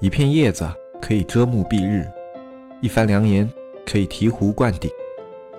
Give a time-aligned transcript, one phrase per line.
[0.00, 0.66] 一片叶子
[0.98, 2.10] 可以遮目蔽日，
[2.80, 3.46] 一番良言
[3.84, 4.90] 可以醍醐灌顶。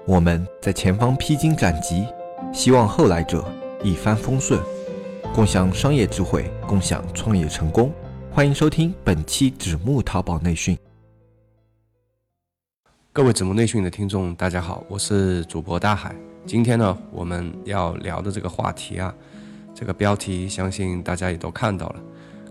[0.03, 2.07] 我们在前方披荆斩棘，
[2.51, 3.45] 希望后来者
[3.83, 4.59] 一帆风顺，
[5.31, 7.93] 共享商业智慧，共享创业成功。
[8.31, 10.75] 欢迎收听本期纸木淘宝内训。
[13.13, 16.15] 各位纸木内训的听众，大家好，我是主播大海。
[16.47, 19.13] 今天呢，我们要聊的这个话题啊，
[19.75, 22.01] 这个标题相信大家也都看到了，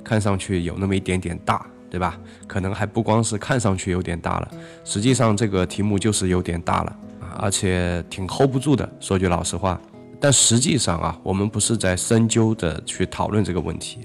[0.04, 1.66] 看上去有那么一点点大。
[1.90, 2.18] 对吧？
[2.46, 4.50] 可能还不光是看上去有点大了，
[4.84, 8.88] 实际上这个题目就是有点大了啊，而且挺 hold 不住的。
[9.00, 9.80] 说句老实话，
[10.20, 14.00] 但实际上啊，我们不是在深究的去讨论这个问题，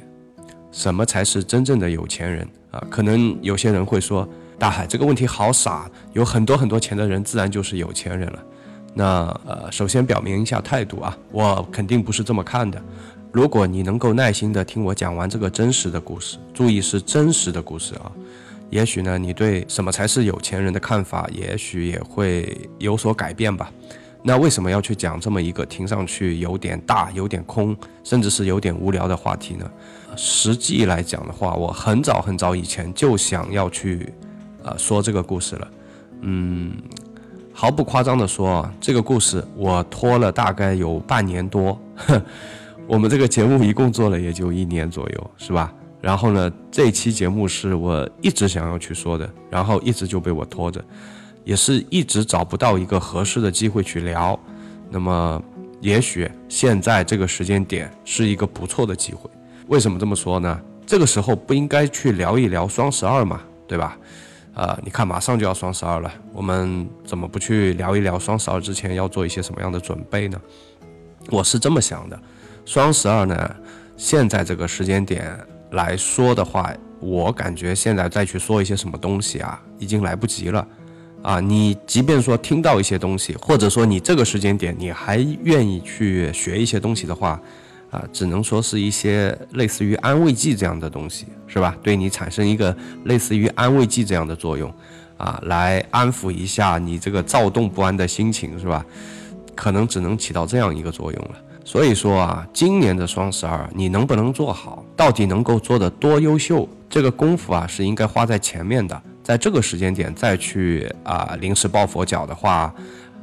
[0.71, 2.83] 什么才是真正的有钱人啊？
[2.89, 4.27] 可能有些人会说，
[4.57, 8.43] 大海这个问题好傻，有很多很多钱的人自然就是有钱人了。
[8.97, 9.05] 那
[9.45, 12.81] 呃，首先表明一下态度啊，我肯定不是这么看的。
[13.35, 18.09] 如果你能够耐心的听我讲完这个真实的故事，注意是真实的故事啊，
[18.69, 23.69] 也许呢，你对什么才是有钱人的看法，也许也会有所改变吧。
[24.23, 27.75] 那为什么要去讲这么一个听上去有点大、有点空，
[28.05, 29.69] 甚至是有点无聊的话题呢？
[30.15, 34.13] 实际来讲的话，我很早很早以前就想要去，
[34.63, 35.67] 呃，说这个故事了。
[36.21, 36.71] 嗯，
[37.51, 41.77] 毫不夸张的说，这个故事我拖了大概有半年多。
[42.87, 45.73] 我们这个节目一共做了也就一年左右，是吧？
[46.01, 50.83] 然后呢，这期节目是我一直想要去说的，然后一直就被我拖着，
[51.43, 54.39] 也是一直找不到一个合适的机会去聊。
[54.91, 55.41] 那么，
[55.81, 59.27] 也许现在这个时间点是一个不错的机会。
[59.67, 60.61] 为什么这么说呢？
[60.85, 63.97] 这个时候不应该去聊一聊双十二嘛，对吧？
[64.53, 70.39] 呃，你看马上就要双十二了，我们怎么不去聊一聊双十二之前要做一些什么样的准备呢？
[71.31, 72.21] 我是这么想的。
[72.65, 73.55] 双十二呢？
[73.95, 75.37] 现在这个时间点
[75.71, 80.67] 来说的话，我感觉现在再去说一些什么东西啊，已经来不及了。
[81.21, 87.39] 啊，你即便说听到一些东西，或者说你这个时间点你还愿意去学一些东西的话，
[87.89, 91.75] 啊，只能说是一些类似于安慰剂这样的东西，是吧？
[91.81, 92.75] 对你产生一个
[93.05, 94.71] 类似于安慰剂这样的作用，
[95.17, 98.85] 啊，来安抚一下你这个躁动不安的心情，是吧？
[99.55, 101.35] 可能只能起到这样一个作用了。
[101.67, 109.01] 所以说啊，今年的双十二你能不能做好，到底能够做得多优秀，这个功夫啊是应该花在前面的。
[109.23, 112.71] 在这个时间点再去啊临时抱佛脚的话，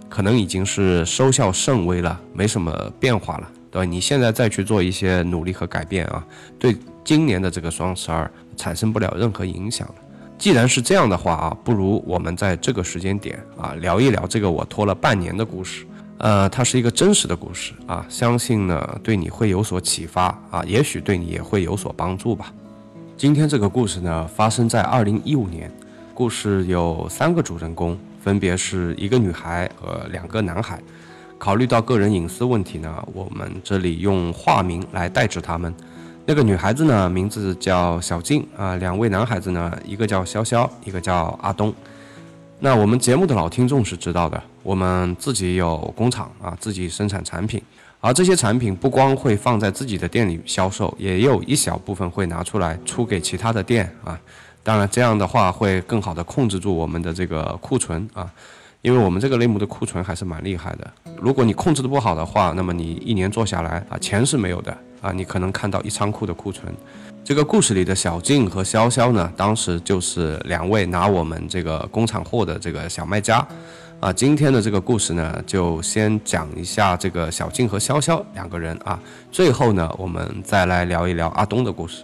[0.08, 3.84] 可能已经是收效甚微了，没什么变化了，对吧？
[3.84, 6.26] 你现在再去做一些努力和改变啊，
[6.58, 9.94] 对今年的这个双十二产生不了任何影响了。
[10.36, 15.86] 既然是这样的话啊，不如我们在这个时间点啊聊一聊这个我拖了半年的故事。
[16.22, 22.52] 呃，它是一个真实的故事啊，相信呢对你会有所启发啊，也许对你也会有所帮助吧。
[23.16, 25.68] 今天这个故事呢发生在二零一五年，
[26.14, 30.80] 故事有三个主人公，分别是一个女孩和两个男孩。
[31.38, 35.74] 考虑到个人隐私问题呢，我们这里用化名来代指他们。
[36.24, 41.74] 那个女孩子呢名字叫小静啊，两位男孩子呢一个叫潇潇，一个叫阿东。
[42.60, 47.60] 那我们节目的老听众是知道的，我们自己有工厂啊，自己生产产品，
[48.00, 54.18] 而这些产品不光会放在自己的店里销售，也有一小部分会拿出来出给其他的店啊。
[54.62, 58.32] 当然，这样的话会更好的控制住我们的这个库存啊，
[58.80, 60.88] 因为我们这个类目的库存还是蛮厉害的。
[61.20, 66.72] 如果你控制的不好的话，那么你一年做下来啊，钱是没有的啊，你可能看到一仓库的库存。
[67.24, 73.46] 这个故事里的小静和潇潇呢，当时就是两位拿我们这个工厂货的这个小卖家，
[74.02, 78.98] 啊，今天的这个故事呢，就先讲一下这个小静和潇潇两个人啊，
[79.30, 82.02] 最后呢，我们再来聊一聊阿东的故事，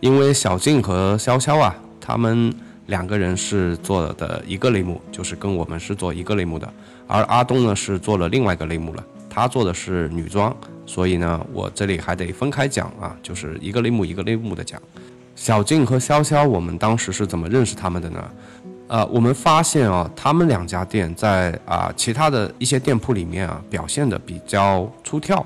[0.00, 2.52] 因为小静和潇潇啊，他们
[2.88, 6.70] 两个人是做的一个类目，就是跟我们是做一个类目的，
[7.06, 10.54] 而阿东呢是做了另外一个类目了，他做的是女装。
[10.84, 14.78] 所以呢，我这里还得分开讲啊，就是一个类目一个类目的讲。
[15.34, 18.22] 小静和潇潇，我们当时是怎么认识他们的呢？
[18.88, 25.44] 呃，我们发现啊，他们两家店在啊其他的一些店铺里面啊表现的比较出挑。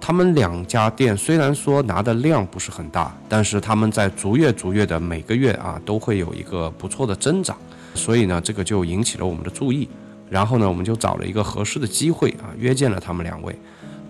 [0.00, 7.56] 他们两家店虽然说拿的量不是很大，但是他们在逐月逐月的每个月啊都会有一个不错的增长。
[7.94, 9.88] 所以呢，这个就引起了我们的注意。
[10.30, 13.56] 然后呢，我们就找了一个合适的机会啊，约见了他们两位。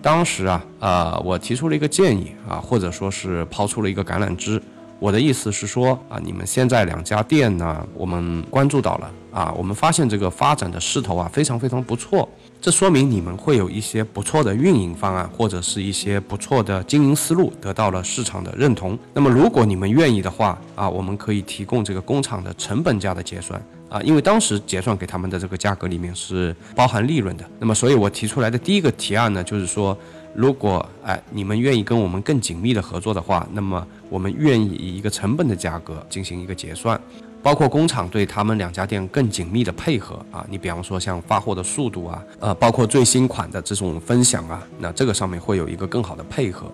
[0.01, 4.61] 当时啊，呃，我提出了一个建议啊，或者说是抛出了一个橄榄枝，
[4.99, 12.27] 我的意思是说啊，你们现在两家店呢，我们关注到了啊，我们发现这个发展的势头啊，非常非常不错。
[12.61, 18.97] 这说明你们会有一些不错的运营方案，或者是一些不错的经营思路得到了市场的认同。
[19.13, 27.45] 那么，如果你们愿意的话啊，我们可以提供这个工厂的成本价的结算啊，因为当时结算给他们的这个价格里面是包含利润的。
[27.59, 29.95] 那么，所以我提出来的第一个提案呢，就是说，
[30.33, 36.99] 如果哎你们愿意跟我们更紧密的合作的话，那么我们愿意以一个成本的价格进行一个结算。
[37.43, 46.65] 包括工厂对他们两家店更紧密的配合啊，你比方说像发货的速度啊，呃，包括最新款的这种分享啊，那这个上面会有一个更好的配合。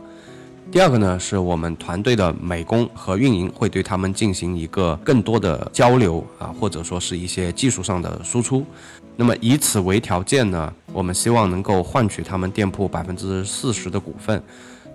[0.72, 8.66] 第二个呢，是我们团队的美工和运营会对他们进行一个更多的交流啊，或者说是一些技术上的输出。
[9.18, 14.42] 那么以此为条件呢，我们希望能够换取他们店铺百分之四十的股份。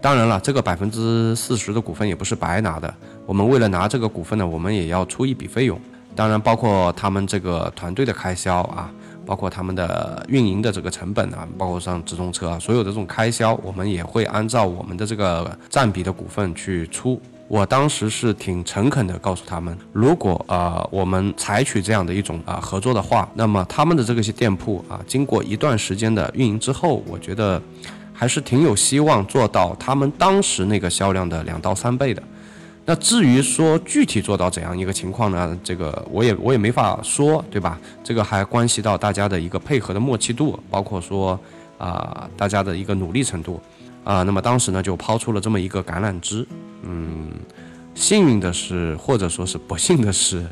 [0.06, 2.94] 当然了，这个百分之四十的股份也不是白拿的。
[3.26, 5.76] 我们为了拿这个股份呢，我们也要出一笔费用。
[6.14, 8.88] 当然，包括他们这个团队的开销啊，
[9.26, 17.20] 包括他们的运营的这个成本啊，包括像直通车啊，所有的这种开销，我们也会按照我们的这个占比的股份去出。
[17.48, 27.60] 我当时是挺诚恳的告诉他们，如果呃我们采取这样的一种啊合作的话，那么他们的这个些店铺啊，经过一段时间的运营之后，我觉得。
[28.16, 32.22] 还是挺有希望做到他们当时那个销量的两到三倍的。
[32.88, 35.58] 那至于说具体做到怎样一个情况呢？
[35.62, 37.78] 这个我也我也没法说，对吧？
[38.02, 41.38] 这个还关系到大家的一个配合的默契度，包括说
[41.78, 43.60] 啊大家的一个努力程度
[44.04, 44.22] 啊。
[44.22, 46.46] 那么当时呢就抛出了这么一个橄榄枝。
[46.82, 47.28] 嗯，
[47.94, 50.46] 幸运的是，或者说是不幸的是，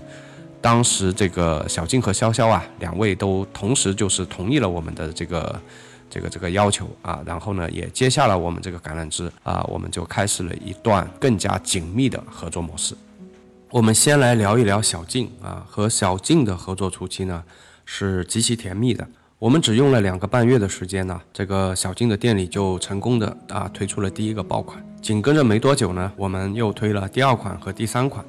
[0.61, 5.61] 当时这个小静和潇潇啊两位都同时就是同意了我们的这个。
[6.15, 12.95] 这个这个要求啊，然后呢，也接下了我们这个橄榄枝啊，我们就开始了一段更加紧密的合作模式。
[13.69, 17.43] 我们先来聊一聊小静啊，和小静的合作初期呢
[17.85, 19.05] 是极其甜蜜的。
[19.41, 24.81] 我们只用了两个半月的时间呢，这个小静的店里就成功的啊推出了第一个爆款。
[25.03, 28.25] 紧跟着没多久呢，我们又推了第二款和第三款。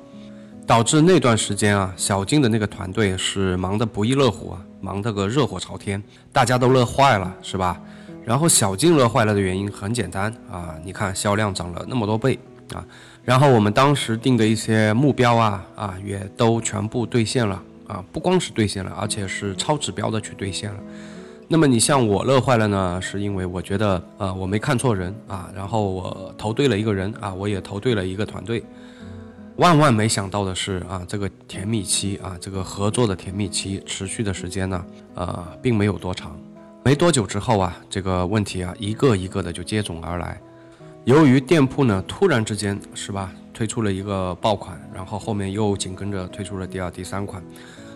[0.67, 6.01] 导致那段时间啊，小静的那个团队是忙得不亦乐乎啊，忙得个热火朝天，
[6.33, 7.79] 大家都乐坏了，是吧？
[8.23, 12.39] 然后小静乐坏了的原因很简单啊，你看销量涨了那么多倍
[12.73, 12.83] 啊，
[13.23, 20.79] 然后我们当时定的一些目标啊啊，也都全部兑现了啊，不光是兑现了，而且是超指标的去兑现了。
[21.47, 28.63] 那么你像我乐坏了呢，是因为我觉得呃我没看错人啊，然后我投对了一个人啊，我也投对了一个团队。
[29.57, 36.37] 万万没想到的是啊，这个甜蜜期啊，这个合作的甜蜜期持续的时间呢，呃，并没有多长。
[36.83, 40.39] 没多久之后啊，这个问题啊，一个一个的就接踵而来。
[41.05, 47.41] 由于店铺呢，突然之间是吧，推出了一个爆款，然后后面又紧跟着推出了第二、第三款，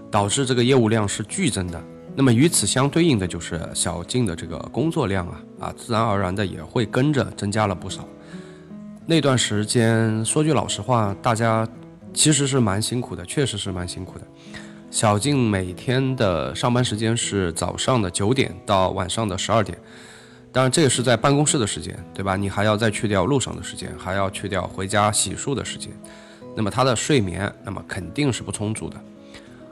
[0.09, 1.83] 导致这个业务量是剧增的。
[2.15, 8.07] 那么与此相对应的就是小静的这个工作量啊，啊，自然而然的也会跟着增加了不少。
[9.09, 11.67] 那段时间，说句老实话，大家
[12.13, 14.27] 其实是蛮辛苦的，确实是蛮辛苦的。
[14.91, 19.75] 小静每天的上班时间是早上的九点到晚上的十二点，
[20.51, 22.35] 当然这个是在办公室的时间，对吧？
[22.35, 25.91] 你还要再去掉路上的时间，还要去掉回家洗漱的时间，
[26.55, 29.01] 那么他的睡眠，那么肯定是不充足的。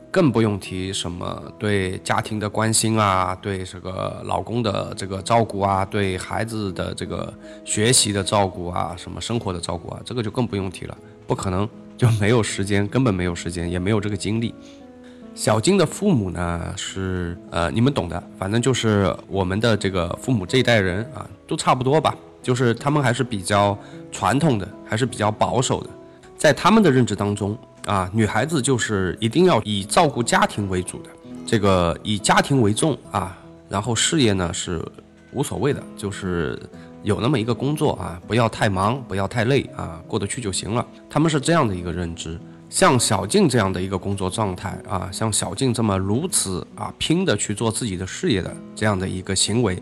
[0.10, 7.32] 更不用提什么对家庭的关心啊，对这个老公的这个照顾啊，对孩子的这个
[7.66, 11.68] 学习的照顾啊，什么生活的照顾啊，这个就更不用提了，不可能
[11.98, 14.56] 就没有时间，根本没有时间，也没有这个精力。
[15.36, 23.78] 小金的父母呢是呃，你们懂的，反正就是我们的这个父母这一代人啊，都差不多吧，就是他们还是比较
[24.12, 25.90] 传统的，还是比较保守的，
[26.38, 27.56] 在他们的认知当中。
[27.88, 31.10] 啊，女孩子就是一定要以照顾家庭为主的，
[31.46, 33.38] 这个以家庭为重啊，
[33.70, 34.86] 然后事业呢是
[35.32, 36.62] 无所谓的，就是
[37.02, 40.86] 有那么一个工作啊，不要太忙，不要太累啊，过得去就行了。
[41.10, 42.38] 他们是这样的一个认知。
[42.70, 49.82] 像小静这样的一个工作状态啊，像小静这么如此啊拼的去做自己的事业的这样的一个行为，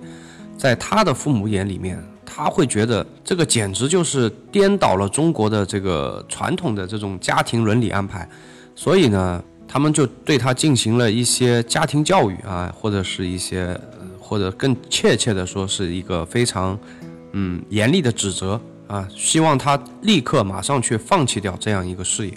[0.56, 2.02] 在他的父母眼里面。
[2.26, 8.28] 他会觉得这个简直就是颠倒了中国的这个传统的这种家庭伦理安排，
[8.76, 13.80] 所以呢，他们就对他进行了一些家庭教育啊，或者是一些，
[14.20, 16.78] 或者更确切的说是一个非常，
[17.34, 22.34] 嗯，严厉的指责啊，希望他立刻马上去放弃掉这样一个事业。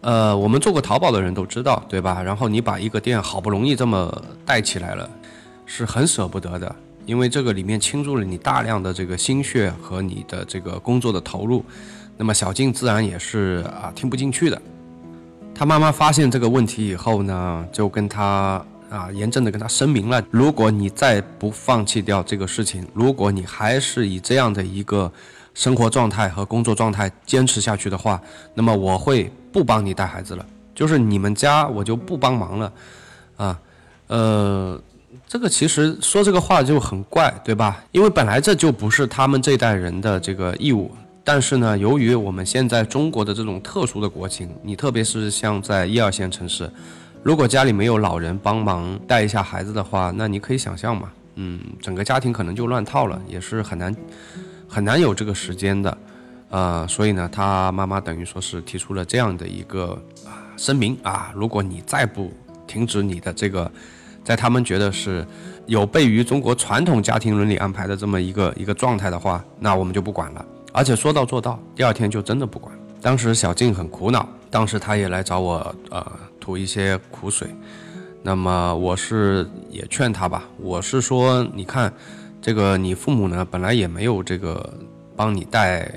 [0.00, 2.22] 呃，我们做过淘宝的人都知道，对吧？
[2.22, 5.10] 然后你把一个店好不容易这么带起来了，
[5.66, 6.76] 是很舍不得的。
[7.08, 11.64] 因为这个里面倾注了你大量的这个心血和你的这个工作的投入，
[12.18, 14.60] 那么小静自然也是啊听不进去的。
[15.54, 25.10] 他妈妈发现这个问题以后呢，就跟他啊严正的跟他声明了：如果你再不放弃掉这个事情，如果你还是以这样的一个
[25.54, 28.20] 生活状态和工作状态坚持下去的话，
[28.52, 32.72] 那么我会不帮你带孩子了，就是你们家我就不帮忙了，
[33.38, 33.58] 啊，
[34.08, 34.80] 呃，
[35.28, 37.84] 这个其实说这个话就很怪，对吧？
[37.92, 40.90] 因为本来这就不是他们这代人的这个义务。
[41.22, 46.70] 但是呢，由于我们现在中国的这种特殊的国情，你特别是像在一二线城市，
[47.22, 53.94] 如果家里没有老人帮忙带一下孩子的话，那你可以想象嘛，嗯，整个家庭可能就乱套了，也是很难
[54.66, 55.98] 很难有这个时间的，
[56.48, 60.02] 呃，所以呢，他妈妈等于说是提出了这样的一个
[60.56, 62.32] 声明啊，如果你再不
[62.66, 63.70] 停止你的这个，
[64.28, 65.26] 在他们觉得是
[65.64, 70.44] 有悖于中国传统家庭伦理安排的这么一个一个状态的话，那我们就不管了。
[70.70, 72.70] 而且说到做到，第二天就真的不管。
[73.00, 76.06] 当时小静很苦恼，当时她也来找我，呃，
[76.38, 77.48] 吐一些苦水。
[78.22, 81.90] 那么我是也劝她吧，我是说，你看，
[82.42, 84.74] 这个你父母呢，本来也没有这个
[85.16, 85.90] 帮你带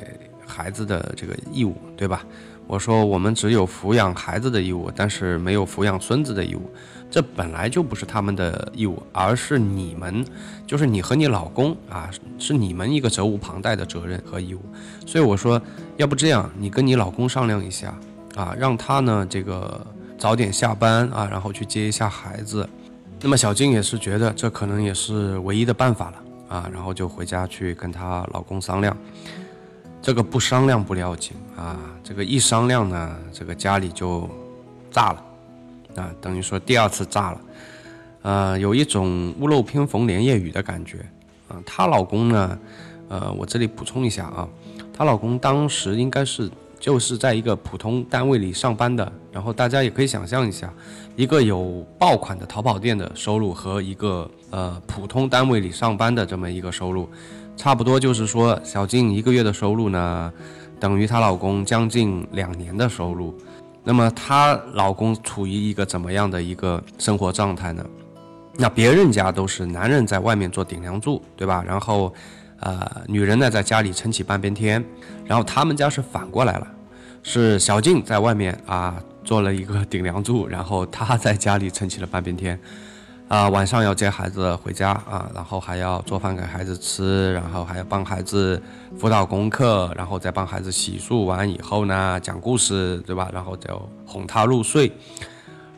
[0.47, 2.23] 孩子的这个义务，对吧？
[2.71, 6.71] 我说我们只有抚养孩子的义务，但是没有抚养孙子的义务。
[7.09, 10.25] 这本来就不是他们的义务，而是你们，
[10.65, 12.09] 就是你和你老公啊，
[12.39, 14.61] 是你们一个责无旁贷的责任和义务。
[15.05, 15.61] 所以我说，
[15.97, 17.93] 要不这样，你跟你老公商量一下
[18.37, 19.85] 啊，让他呢这个
[20.17, 22.65] 早点下班啊，然后去接一下孩子。
[23.19, 28.95] 那么小静也是觉得这可能也是唯一的办法了啊，然后就回家去跟她老公商量。
[30.01, 34.27] 这个不商量不要紧啊，这个一商量呢，这个家里就
[34.89, 35.23] 炸了。
[35.95, 37.41] 啊，等于说第二次炸了，
[38.21, 40.99] 呃，有一种屋漏偏逢连夜雨的感觉。
[41.49, 42.57] 啊，她老公呢，
[43.09, 44.47] 呃，我这里补充一下啊，
[44.93, 49.11] 她老公当时应该是就是在一个普通单位里上班的。
[49.33, 50.73] 然后大家也可以想象一下，
[51.15, 57.09] 一个有爆款的淘宝店的收入和一个呃普通单位里上班的这么一个收入，
[57.61, 60.33] 差不多就是说，小静一个月的收入呢，
[60.79, 63.37] 等于她老公将近两年的收入。
[63.83, 67.85] 那么她老公处于一个怎么样的一个生活状态呢？
[68.57, 71.63] 那别人家都是男人在外面做顶梁柱，对吧？
[71.63, 72.11] 然后，
[72.61, 74.83] 呃，女人呢在家里撑起半边天。
[75.27, 76.67] 然后他们家是反过来了，
[77.21, 82.59] 是小静在外面啊做了一个顶梁柱，然后她在家里撑起了半边天。
[83.31, 88.61] 啊，晚上要接孩子回家啊，然后还要做饭给孩子吃，然后还要帮孩子
[88.99, 93.29] 辅导功课，然后再帮孩子洗漱完以后呢，讲故事，对吧？
[93.31, 94.91] 然后就哄他入睡。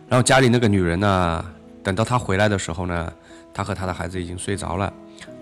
[0.10, 1.46] 然后家里那个女人呢，
[1.84, 3.14] 等到他回来的时候呢，
[3.54, 4.92] 他和他的孩子已经睡着了。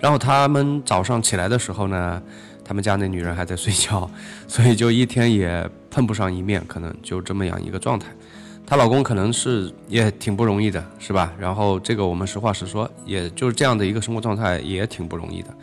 [0.02, 2.22] 然后他们早上起来的时候呢，
[2.66, 4.12] 他们家那女人还在睡觉，
[4.50, 8.08] 所以就一天也碰不上一面，可能就这么样一个状态。
[8.72, 11.34] 她老公可能是也挺不容易的，是吧？
[11.38, 15.54] 然后这个我们实话实说，也就是这样的一个生活状态也挺不容易的。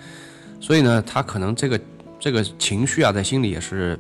[0.61, 1.81] 所以呢，她可能这个
[2.21, 3.99] 这个情绪啊，在心里也是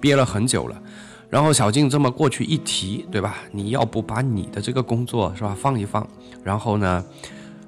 [0.00, 0.82] 憋了很久了。
[1.28, 3.36] 然后小静这么过去一提，对吧？
[3.52, 6.08] 你要不把你的这个工作是吧放一放，
[6.42, 7.04] 然后呢，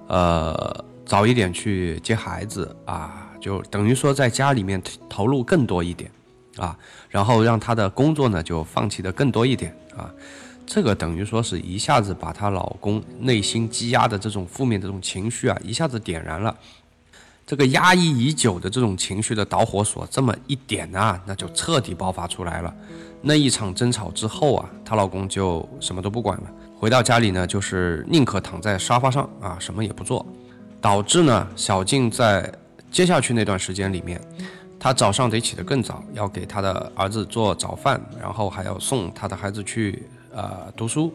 [0.06, 6.10] 呃，早一点去接孩子啊，就等于说在家里面投入更多一点
[6.56, 6.74] 啊，
[7.10, 10.10] 然后让她的工作呢就放弃的更多一点啊。
[10.68, 16.54] 这个等于说是一下子把她老公内心积压的这种负面的这种情绪啊，一下子点燃了。
[17.46, 22.72] 这个压抑已久的这种情绪的导火索，这么一点啊，那就彻底爆发出来了。
[23.22, 30.24] 那一场争吵之后啊，她老公就什么都不管了，回到家里呢，就是宁可躺在沙发上啊，什么也不做，
[30.82, 32.52] 导致呢，小静在
[32.90, 34.20] 接下去那段时间里面，
[34.78, 40.06] 她早上得起得更早，要给她的儿子做早饭，然后还要送她的孩子去。
[40.38, 41.12] 呃，读书，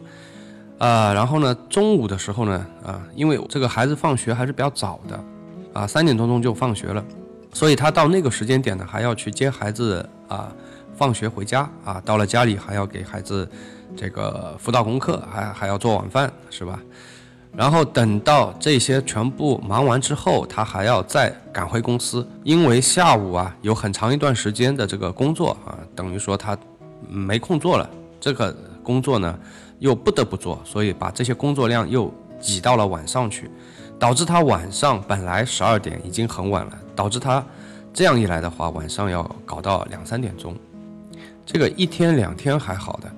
[0.76, 5.24] 呃，然后呢，中午的时候呢，啊，因为这个孩子放学还是比较早的，
[5.72, 7.02] 啊，三点多钟就放学了，
[7.50, 10.52] 所以他到那个时间点呢，还要去接孩子啊，
[10.94, 13.48] 放学回家啊，到了家里还要给孩子
[13.96, 16.78] 这个辅导功课，还还要做晚饭，是吧？
[17.56, 26.54] 然后等到这些全部忙完之后，他还要再赶回公司，因为下午啊有很长一段时间的这个工作啊，等于说他
[27.08, 27.88] 没空做了，
[28.20, 28.54] 这个。
[28.84, 29.36] 工作呢，
[29.80, 33.50] 又不得不做，所以把这些工作量又挤到了晚上去，
[33.98, 37.44] 导致他晚上本来十二点已经很晚了，导致他
[37.92, 40.54] 这样一来的话，晚上要搞到两三点钟。
[41.46, 43.10] 这个一天两天还好的，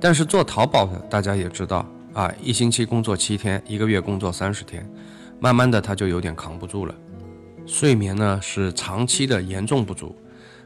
[0.00, 4.86] 但是做淘宝的大家也知道啊，一星期工作七天，一个月工作三十天，
[5.38, 6.94] 慢慢的他就有点扛不住了，
[7.66, 10.14] 睡眠呢是长期的严重不足。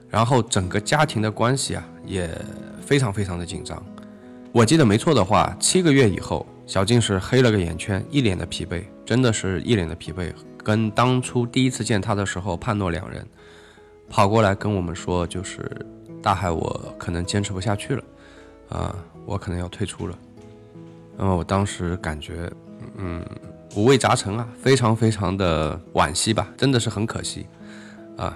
[0.08, 2.30] 然后整个家庭的关系啊也
[2.80, 3.82] 非常非常的紧张。
[4.56, 10.32] 我记得没错的话，七个月以后，小静是黑了个眼圈，一脸的疲惫，真的是一脸的疲惫，
[10.64, 13.22] 跟当初第一次见他的时候判若两人，
[14.08, 15.70] 跑过来跟我们说，就是
[16.22, 18.04] 大海，我可能坚持不下去了，
[18.70, 18.96] 啊，
[19.26, 20.18] 我可能要退出了。
[21.18, 22.50] 那么我当时感觉，
[22.96, 23.22] 嗯，
[23.74, 27.46] 五味杂陈啊，非常非常的惋惜吧，真的是很可惜，
[28.16, 28.34] 啊。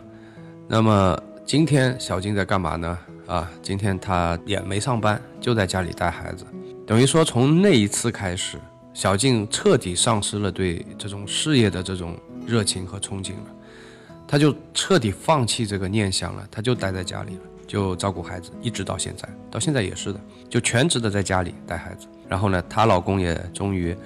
[0.68, 2.98] 那么今天小静在干嘛呢？
[3.30, 6.44] 啊，今天她也没上班，就在家里带孩子。
[6.84, 8.58] 等于说从那一次开始，
[8.92, 13.54] 小静彻底丧失了对这种事业的这种热情和憧憬了，
[14.26, 22.08] 她就彻底放弃这个念想了，她就待在家里了，就照顾孩子，一直到现在，到现在也是的，就全职的在家里带孩子。
[22.28, 23.96] 然后呢，她老公也终于，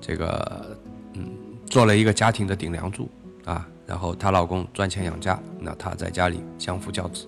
[0.00, 0.78] 这个，
[1.14, 1.28] 嗯，
[1.66, 3.10] 做了一个家庭的顶梁柱
[3.44, 3.66] 啊。
[3.84, 7.26] 然后她老公赚钱养家，那她在家里相夫教子，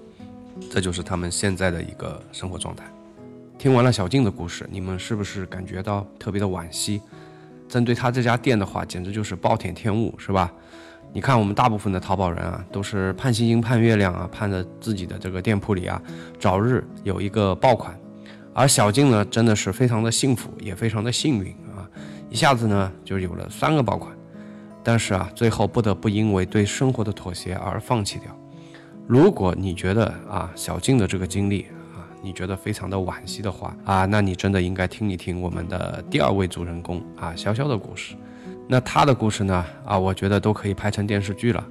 [0.69, 2.85] 这就是他们现在的一个生活状态。
[3.57, 7.00] 听完了小静的故事，你们是不是感觉到特别的惋惜？
[7.69, 10.52] 针对她这家店的话，简直就是暴殄天物，是吧？
[11.12, 16.00] 你看我们大部分的淘宝人啊，都是盼星星盼月亮啊，盼着自己的这个店铺里啊，
[16.38, 17.99] 早日有一个爆款。
[18.52, 21.88] 而小静呢，真的是非常的幸福，也非常的幸运啊！
[22.29, 24.12] 一下子呢就有了三个爆款，
[24.83, 28.37] 但是啊，最后不得不因为对生活的妥协而放弃掉。
[29.11, 31.62] 如果你觉得啊，小静的这个经历
[31.97, 38.14] 啊，你觉得非常的惋惜的话啊，那你真的应该听一听我们的第二位主人公啊，潇潇的故事。
[38.69, 41.67] 那他的故事呢啊，我觉得都可以拍成电视剧了。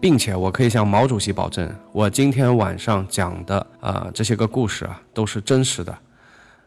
[0.00, 5.92] 并且我可以向毛主席保证，我今天晚上讲的啊这些个故事啊都是真实的，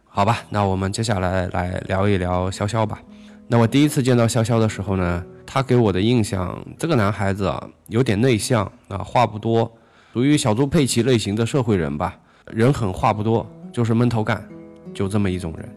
[0.10, 0.40] 好吧？
[0.50, 3.02] 那我们接下来来聊一聊潇潇吧。
[3.48, 9.72] 那我第一次见到潇潇的时候呢，他给我的印象，这个男孩子啊有点内向啊，话不多，
[10.14, 12.16] 属于小猪佩奇类型的社会人吧，
[12.52, 14.48] 人狠话不多，就是闷头干，
[14.94, 15.76] 就这么一种人。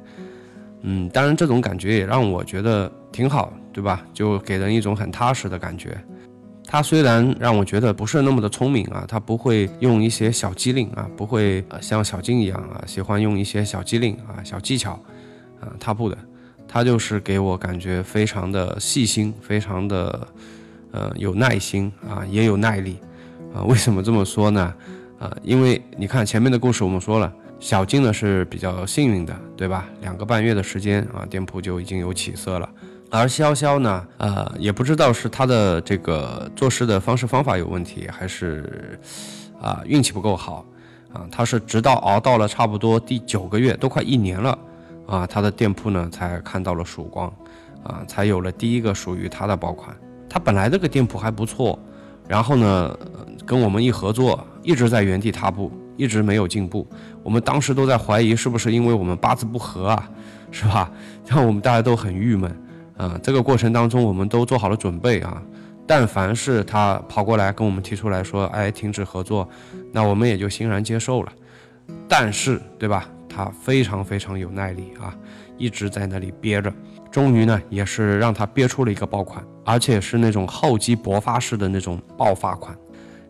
[0.83, 4.05] 嗯，当然这种感觉也让我觉得挺好，对吧？
[4.12, 5.97] 就给人一种很踏实的感觉。
[6.66, 14.93] 他虽然让我觉得不是那么的聪明啊，他不会用一些小机灵啊，不会像小静一样啊，喜欢用一些小机灵啊、小技巧
[15.61, 16.19] 啊，他不的，
[16.69, 20.28] 他就是给我感觉非常的细心，非常的
[20.91, 22.99] 呃有耐心啊，也有耐力
[23.56, 23.62] 啊。
[23.62, 24.75] 为什么这么说呢？
[25.19, 29.86] 啊，因为你看前面的故事我们说了，小静呢是比较幸运的，对吧？
[30.02, 32.69] 两个半月的时间啊，店铺就已经有起色了。
[33.08, 38.99] 而潇潇呢，呃，也不知道是他的这个做事的方式方法有问题，还是
[39.62, 40.66] 啊运气不够好
[41.14, 41.26] 啊。
[41.30, 44.58] 他是直到熬到了差不多第九个月，都快一年了
[45.06, 47.32] 啊，他的店铺呢才看到了曙光
[47.84, 49.97] 啊，才有了第一个属于他的爆款。
[50.28, 51.78] 他本来这个店铺还不错，
[52.28, 52.99] 然后呢
[53.47, 56.87] 跟我们一合作，一直在原地踏步，一直没有进步。
[57.23, 60.11] 我们当时都在怀疑是不是因为我们八字不合啊，
[60.50, 60.91] 是吧？
[61.25, 62.54] 让我们大家都很郁闷。
[62.97, 65.41] 啊，这个过程当中我们都做好了准备啊，
[65.87, 69.49] 但凡是他跑过来跟我们提出来说，哎，停止合作，
[69.93, 71.32] 那我们也就欣然接受了。
[72.09, 73.09] 但是，对吧？
[73.28, 75.15] 他非常非常有耐力啊，
[75.59, 76.73] 一直在那里憋着，
[77.11, 82.75] 终于呢，也是让他憋出了一个爆款，而且是那种厚积薄发式的那种爆发款。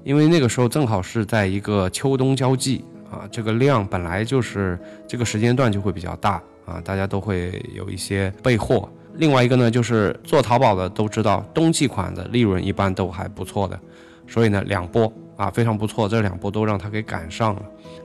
[0.06, 8.88] 因为那个时候正好是在一个秋冬交际啊，这个量本来就是这个时间段就会比较大啊，大家都会有一些备货。
[9.14, 13.76] 另外一个呢，就是做淘宝的都知道，冬季款的利润一般都还不错的，
[14.28, 17.62] 所以呢，两波啊非常不错，这两波都让他给赶上了。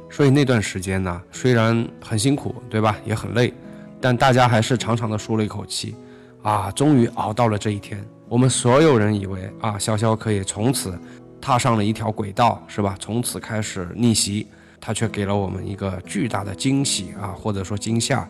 [0.09, 3.53] 所以那段时间呢，虽然很辛苦，对吧，也很累，
[3.99, 5.93] 但大家还是长长的舒了一口气，
[6.41, 8.03] 啊，终于熬到了这一天。
[8.27, 10.97] 我们所有人以为啊，潇潇可以从此
[11.41, 12.95] 踏上了一条轨道，是吧？
[12.99, 14.47] 从此开始逆袭，
[14.80, 18.30] 他却给了我们一个巨大的惊喜啊，或者说惊吓。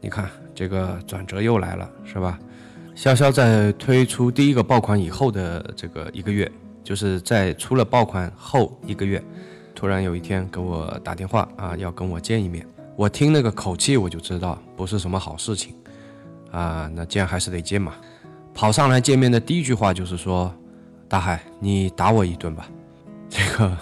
[0.00, 0.30] 你看。
[0.58, 2.38] 这个转折又来了，是吧？
[2.96, 6.50] 潇潇在推出第一个爆款以后的这个一个月，
[6.82, 9.22] 就是在出了爆款后一个月，
[9.74, 12.66] 突然有一天给我打电话啊，要跟我见一面。
[12.96, 15.74] 我听那个口气，我就知道不是什么好事情
[16.50, 16.90] 啊。
[16.94, 17.92] 那见还是得见嘛。
[18.54, 20.50] 跑上来见面的第一句话就是说
[21.08, 22.68] ：“大海，你打我一顿吧。
[23.28, 23.76] ”这个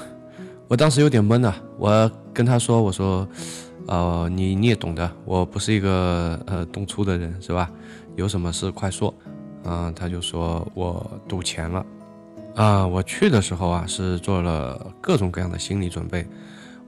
[0.68, 1.56] 我当时有点懵啊。
[1.78, 3.26] 我跟他说：“我说。”
[3.87, 7.70] 呃，你你也懂得，我不是一个呃动粗的人，是吧？
[8.16, 9.12] 有什么事快说。
[9.64, 11.84] 嗯，他就说我赌钱了。
[12.54, 16.26] 啊，我去的时候啊是做了各种各样的心理准备。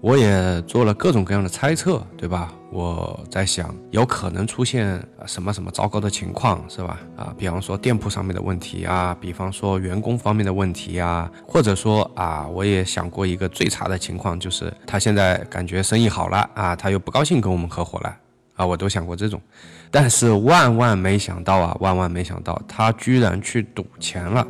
[0.07, 2.53] 我也做了各种各样的猜测，对吧？
[2.71, 7.01] 我在想，有可能出现什么什么糟糕的情况，是吧？
[7.17, 18.17] 啊，比方说店铺上面的问题啊，比方说员工方面的问题啊，或者说啊，我也想过一个最差的情况，就是他现在感觉生意好了啊，他又不高兴跟我们合伙了
[18.55, 19.43] 啊，我都想过这种。
[19.91, 24.47] 但是万万没想到啊，万万没想到，他居然去赌钱了。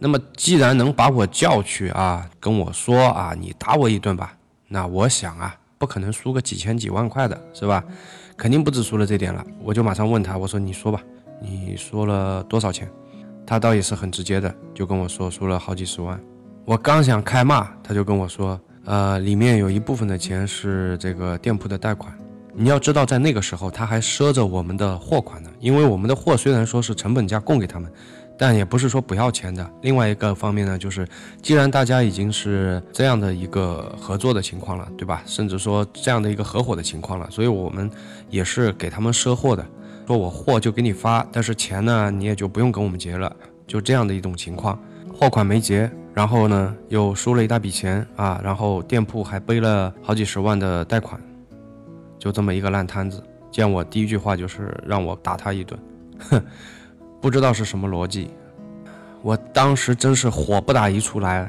[0.00, 4.34] 那么既然能把我叫去啊，跟我说啊，你打我一顿吧，
[4.72, 5.54] 那我想啊。
[5.78, 7.82] 不可能输个几千几万块的是吧？
[8.36, 9.44] 肯定不止输了这点了。
[9.64, 11.02] 我就马上问他，我说：“你说吧，
[11.40, 12.88] 你说了多少钱？”
[13.44, 16.20] 他倒也是很直接的，就跟我说输了好几十万。
[16.64, 22.16] 我刚想开骂，他就跟我说：“呃，里面有一部分的钱是这个店铺的贷款。
[22.54, 27.92] 你要知道，在那个时候他还赊着我们的货款呢，因为我们的货虽然说是成本价供给他们。”
[28.42, 29.64] 但也不是说不要钱的。
[29.82, 31.06] 另外一个方面呢，就是
[31.40, 35.22] 既然大家已经是这样的一个合作的情况了，对吧？
[35.24, 37.88] 甚至说这样的一个合伙的情况了，所以我们
[38.30, 39.64] 也是给他们赊货的，
[40.08, 43.32] 说我货就给你发，但是钱呢你也就不用跟我们结了，
[43.64, 44.76] 就这样的一种情况。
[45.14, 51.20] 货款没结，然后呢又输了一大笔钱啊，然后店铺还背了好几十万的贷款，
[52.18, 53.22] 就这么一个烂摊子。
[53.52, 55.78] 见我第一句话就是让我打他一顿，
[56.28, 56.42] 哼。
[57.22, 58.28] 不知道是什么逻辑，
[59.22, 61.48] 我当时真是火不打一处来，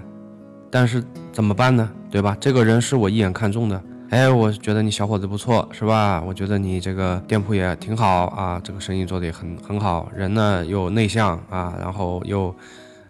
[0.70, 1.90] 但是怎么办呢？
[2.12, 2.38] 对吧？
[2.40, 6.22] 这个人是我一眼看中的，哎，我觉得你小伙子不错，是吧？
[6.24, 12.56] 我觉得你这个店铺也挺好啊，这个生意做得也很很好，人呢又内向啊，然后又，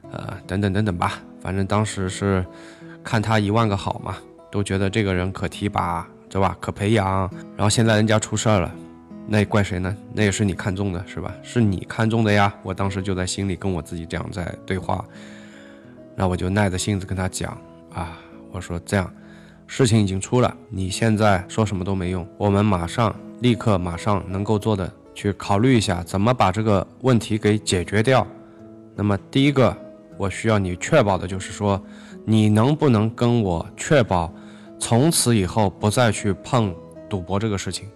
[0.09, 2.45] 呃，等等等等吧，反正当时是
[3.03, 4.15] 看他一万个好嘛，
[4.49, 6.55] 都觉得这个人可提拔，对吧？
[6.61, 8.73] 可培养，然后现在人家出事儿了。
[9.25, 9.95] 那怪谁呢？
[10.13, 11.33] 那也是你看中的，是吧？
[11.41, 12.53] 是你看中的呀！
[12.61, 15.03] 我当时就在心里跟我自己这样在对话，
[16.15, 17.57] 那我就耐着性子跟他讲
[17.93, 18.19] 啊，
[18.51, 19.11] 我说这样，
[19.65, 28.27] 事情已经出了，你现在说什么都没用，我们马上立刻马上能够做的去考虑一下，怎么把这个问题给解决掉。
[28.95, 29.75] 那么第一个，
[30.17, 31.81] 我需要你确保的就是说，
[32.25, 34.31] 你能不能跟我确保，
[34.77, 36.75] 从此以后不再去碰
[37.09, 37.87] 赌博这个事情。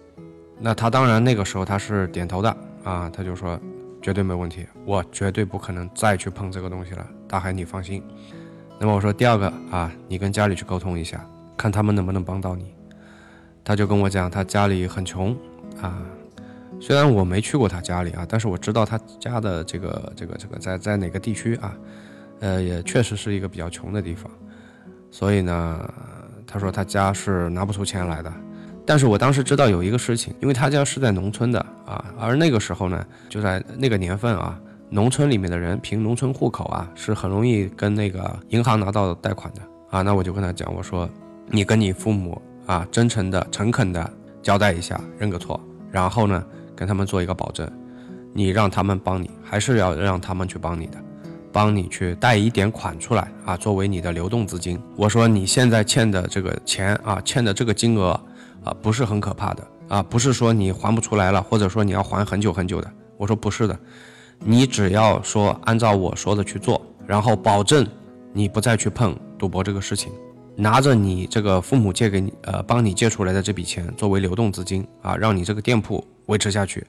[0.60, 3.58] 那他当然那个时候他是点头的啊，他就说
[4.02, 8.02] 绝对没问题，我绝对不可能再去碰这个东西了，大海你放心。
[8.78, 11.24] 那么我说第二个啊，你跟家里去沟通一下，
[11.56, 12.74] 看他们能不能帮到你。
[13.64, 15.36] 他就跟我讲，他家里很穷
[15.80, 16.02] 啊，
[16.80, 21.76] 虽然我没去过他家里啊，但是我知道他家的这个这个这个在在哪个地区啊，
[22.40, 24.30] 呃，也确实是一个比较穷的地方，
[25.10, 25.94] 所以呢，
[26.46, 28.32] 他说他家是拿不出钱来的。
[28.88, 40.00] 但是我当时知道有一个事情，因为他家是在农村的啊，而那个时候呢，就在那个年份啊，农村里面的人凭农村户口啊，是很容易跟那个银行拿到贷款的啊。
[40.00, 41.06] 那我就跟他讲，我说
[41.48, 44.10] 你跟你父母啊，真诚的、诚恳的
[44.42, 46.42] 交代一下，认个错，然后呢，
[46.74, 47.70] 跟他们做一个保证，
[48.32, 50.96] 你让他们帮你，还是要让他们去帮你的，
[51.52, 54.80] 帮你去贷一点款出来啊，作为你的流动资金。
[54.96, 58.18] 我说你现在欠的这个钱啊，欠的这个金额。
[58.64, 62.92] 啊，不是很可怕的啊，不是说你还不出来了，或者说你要还很久很久的。
[63.16, 63.78] 我说不是的，
[64.38, 67.86] 你只要说按照我说的去做，然后保证
[68.32, 70.12] 你不再去碰赌博这个事情，
[70.54, 76.86] 拿着你这个父母借给你呃帮你借出来的这笔钱作为流动资金啊，让你这个店铺维持下去，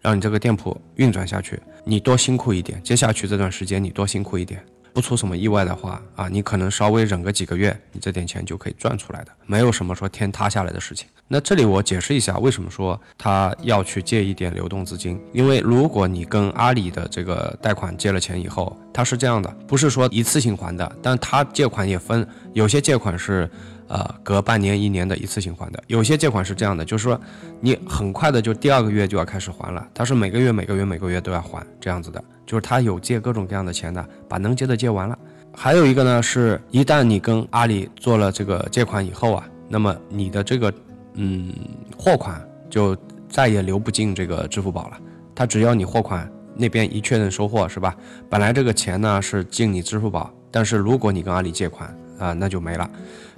[0.00, 4.62] 让你这个店铺运转下去，你多辛苦一点，接下去这段时间你多辛苦一点。
[4.92, 11.08] 不出什么意外的话啊，你可能稍微忍个几个月，你这点钱就可以赚出来的，没有什么说天塌下来的事情。
[11.28, 15.20] 那这里我解释一下，为什么说他要去借一点流动资金？
[15.32, 23.48] 因为如果你跟阿里的这个贷款借了钱以后，他是这样的，不是说一次性还的，但他借款也分，有些借款是。
[23.90, 27.20] 呃，隔半年、一年的一次性还的，有些借款是这样的，就是说
[27.60, 35.18] 你很快的就第二个月就要开始还了，他是每个月、每个月、每个月都要还这样子的，就是他有借各种各样的钱的，把能借的借完了。
[35.52, 40.72] 还有一个呢，是一旦你跟阿里做了这个借款以后啊，那么你的这个
[41.14, 41.52] 嗯
[41.98, 42.96] 货款就
[43.28, 44.98] 再也流不进这个支付宝了，
[45.34, 47.96] 他只要你货款那边一确认收货是吧？
[48.28, 51.92] 本来这个钱呢是进你支付宝，但是如果你跟阿里借款。
[52.20, 52.88] 啊，那就没了，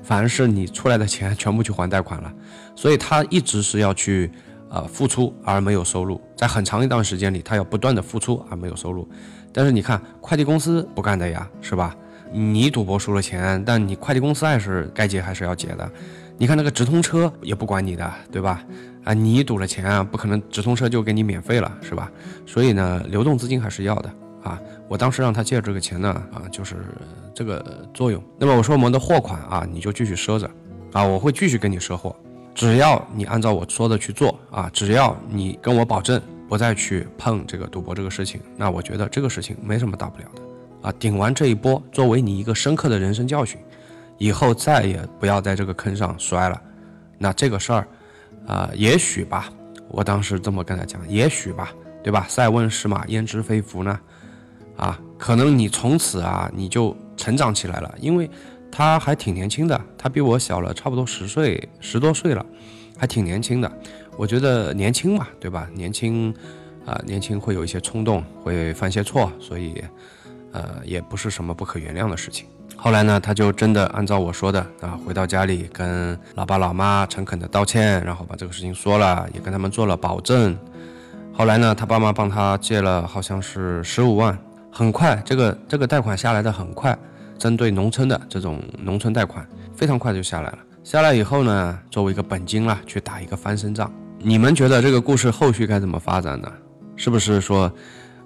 [0.02, 2.30] 反而是你出来的钱全部去还贷款了，
[2.74, 4.30] 所以他一直是要去
[4.68, 9.08] 呃付出而没有收入，在很长一段时间里，他要不断的付出而没有收入。
[9.52, 11.94] 但是你看快递公司不干的呀，是吧？
[12.32, 15.88] 你赌博输了钱，但你快递公司还是该结还是要结的。
[16.38, 18.64] 你看那个直通车也不管你的，对吧？
[19.04, 22.10] 啊，你赌了钱啊，不可能直通车就给你免费了，是吧？
[22.46, 24.10] 所以呢，流动资金还是要的。
[24.42, 24.58] 啊，
[24.92, 26.76] 我当时让他借这个钱呢，啊，就是
[27.32, 28.22] 这个作用。
[28.38, 30.46] 那么我说我们的货款啊，你就继续赊着，
[30.92, 32.14] 啊，我会继续跟你赊货，
[32.54, 40.42] 只要你按照我说的去做啊，只要你跟我保证不再去碰这个赌博这个事情，那我觉得这个事情没什么大不了的
[40.90, 40.94] 啊。
[40.98, 43.58] 顶完这一波，作为你一个深刻的人生教训，
[44.18, 46.62] 以后再也不要在这个坑上摔了。
[47.16, 47.88] 那这个事儿，
[48.46, 49.48] 啊，也许吧，
[49.88, 52.26] 我当时这么跟他讲，也许吧，对吧？
[52.28, 53.98] 塞翁失马，焉知非福呢？
[54.82, 58.28] 啊，可能你从此啊，你就成长起来了，因为
[58.68, 62.44] 他还挺年轻的，他比我小了差不多十岁，十多岁了，
[62.98, 63.70] 还挺年轻的。
[64.16, 65.68] 我觉得年轻嘛，对吧？
[65.72, 66.34] 年轻，
[66.84, 69.84] 啊，年轻会有一些冲动，会犯些错，所以，
[70.50, 72.46] 呃，也不是什么不可原谅的事情。
[72.76, 80.58] 后来呢，他就真的按照我说的啊，回到家里跟老爸老妈诚恳的道歉，然后把这个事情说了，也跟他们做了保证。
[81.32, 84.36] 后来呢，他爸妈帮他借了好像是十五万，
[84.72, 86.98] 很快这个这个贷款下来的很快，
[87.38, 90.58] 针对农村的这种农村贷款，非常快就下来了。
[90.82, 93.92] 下来以后呢，作为一个本金啦，去打一个翻身仗。
[94.18, 96.50] 你们觉得这个故事后续该怎么发展呢？
[96.96, 97.70] 是不是说？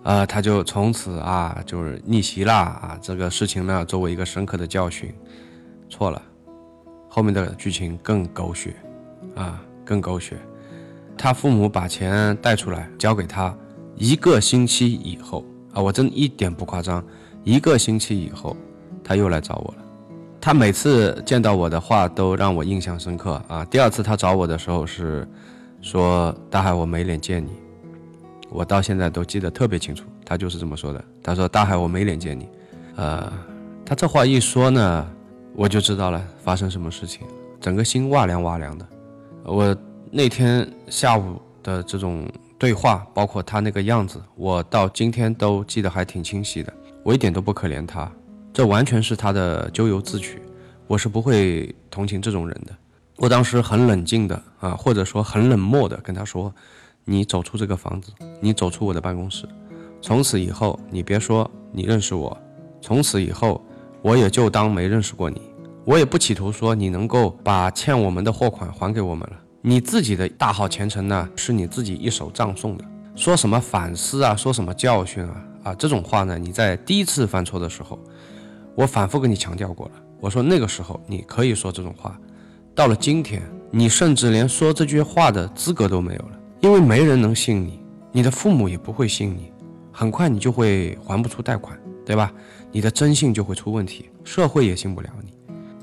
[0.03, 2.99] 呃，他就从此啊，就是逆袭啦啊！
[3.03, 5.13] 这个事情呢，作为一个深刻的教训，
[5.91, 6.23] 错了。
[7.09, 8.77] 后面的剧情更狗血，
[9.35, 10.37] 啊，更狗血。
[11.19, 13.53] 他父母把钱贷出来交给他，
[13.97, 15.45] 一个星期以后
[15.77, 17.05] 啊，我真一点不夸张，
[17.45, 18.57] 一个星期以后，
[19.05, 19.85] 他又来找我了。
[20.41, 23.63] 他每次见到我的话都让我印象深刻啊。
[23.67, 25.29] 第二次他找我的时候是
[25.83, 27.51] 说：“大海，我没脸见你。”
[28.49, 31.05] 我到现在都记得特别清楚，他就是这么说的。
[31.23, 32.49] 他说：“大海，我没脸见你。”
[32.97, 33.31] 呃，
[33.85, 35.07] 他这话一说呢，
[35.55, 37.27] 我就知道了发生什么事情，
[37.61, 38.87] 整个心哇凉哇凉的。
[39.45, 39.77] 我
[40.11, 42.27] 那天下午的这种
[42.59, 46.73] 对话，包括他那个样子，我到今天都记得还挺清晰的。
[47.03, 48.11] 我一点都不可怜他，
[48.53, 50.41] 这完全是他的咎由自取。
[50.87, 52.75] 我是不会同情这种人的。
[53.17, 56.53] 我当时很冷静的啊，或者说很冷漠的跟他说。
[57.09, 59.49] 你走出这个房子，你走出我的办公室，
[60.03, 62.37] 从此以后，你别说你认识我，
[62.83, 63.65] 从此以后，
[64.03, 65.41] 我也就当没认识过你。
[65.85, 69.37] 我也不企图说你能够把欠我们的货款还给我们了。
[69.69, 72.85] 你自己的大好前程呢，是你自己一手葬送的。
[73.17, 77.99] 说什么反思啊，说什么教训啊，啊，这种话呢，你在第一次犯错的时候，
[78.77, 79.93] 我反复跟你强调过了。
[80.21, 82.17] 我说那个时候你可以说这种话，
[82.77, 86.39] 到了今天，你甚至连说这句话的资格都没有了。
[86.61, 87.81] 因为没人能信你，
[88.13, 89.51] 你的父母也不会信你，
[89.91, 92.33] 很快你就会还不出贷款，对吧？
[92.71, 95.33] 你的征信就会出问题，社会也信不了你。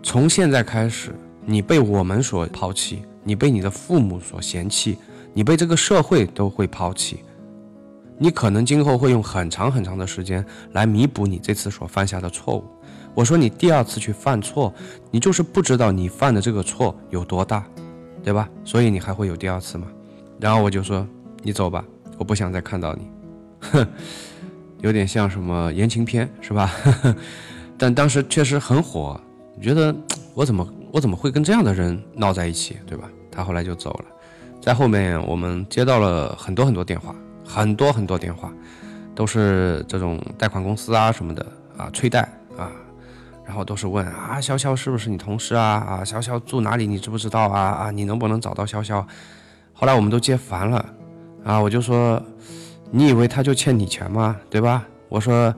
[0.02, 1.14] 从现在开始，
[1.46, 4.98] 你被我们所抛弃，你被你的父母所嫌弃，
[5.34, 7.24] 你被这个社会都会抛弃。
[8.18, 12.64] 你可能今后会用很长很长的时间来弥补你这次所犯下的错误。
[13.16, 14.74] 我说你第二次去犯错，
[15.12, 17.66] 你就是不知道你犯的这个错有多大，
[18.24, 18.50] 对吧？
[18.64, 19.88] 所以你还会有第二次吗？
[20.40, 21.08] 然后我就说
[21.42, 21.84] ：“你走吧，
[22.18, 23.08] 我不想再看到你。”
[23.72, 23.88] 哼，
[24.82, 26.72] 有点像什么言情片是吧？
[27.78, 29.20] 但当时确实很火，
[29.62, 29.96] 觉得
[30.34, 33.10] 我怎么我怎么会跟这样的人闹在一起，对吧？
[33.32, 34.06] 他后来就走了。
[34.62, 38.54] 在后面我们接到了很多很多电话，很多很多电话，
[39.16, 41.44] 都是这种贷款公司啊什么的
[41.76, 42.22] 啊催贷
[42.56, 42.70] 啊，
[43.44, 49.04] 然后都是问啊潇潇是不是你同事啊啊潇潇住哪里你知不知道啊啊你能不能找到潇潇？
[49.74, 50.94] 后来我们都接烦了，
[51.44, 52.22] 啊，我就说，
[52.92, 54.38] 你以为他就欠你钱吗？
[54.48, 54.86] 对吧？
[55.10, 55.52] 我说，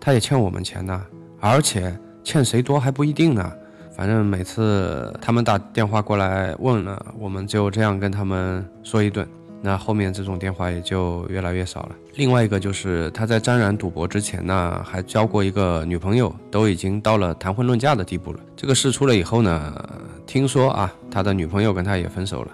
[0.00, 1.00] 他也欠我们钱呢，
[1.38, 3.52] 而且欠谁多还不一定呢。
[4.00, 9.28] 反正每次他们打电话过来问了，我们就这样跟他们说一顿。
[9.60, 11.90] 那后面这种电话也就越来越少了。
[12.14, 18.40] 另外一个就是他在沾染赌博之前呢，还交过一个女朋友，都已经到了谈婚论嫁的地步了。
[18.56, 19.90] 这个事出了以后呢，
[20.26, 22.50] 听说啊，他的女朋友跟他也分手了。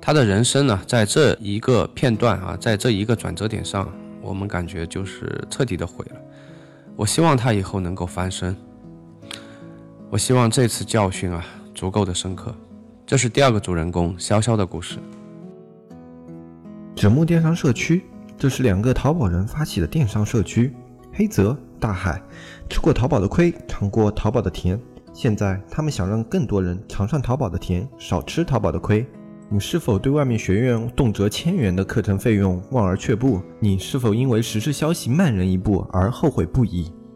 [0.00, 3.88] 他的人生呢，在这一个片段啊，在这一个转折点上，
[4.20, 6.16] 我们感觉就是彻底的毁了。
[6.96, 8.56] 我希望他以后能够翻身。
[10.08, 12.54] 我希望这次教训啊，足够的深刻。
[13.04, 14.98] 这是第二个主人公潇潇的故事。
[16.94, 18.04] 纸木电商社区，
[18.38, 20.72] 这是两个淘宝人发起的电商社区。
[21.12, 22.22] 黑泽、大海，
[22.70, 24.80] 吃过淘宝的亏，尝过淘宝的甜，
[25.12, 29.04] 现在他们想让更多人尝上淘宝的甜，少吃淘宝的亏。
[29.48, 33.42] 你是否对外面学院动辄千元的课程费用望而却步？
[33.58, 36.92] 你是否因为时事消息慢人一步而后悔不已？